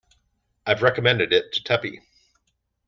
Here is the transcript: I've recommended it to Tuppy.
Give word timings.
I've 0.65 0.81
recommended 0.81 1.31
it 1.31 1.53
to 1.53 1.63
Tuppy. 1.63 2.01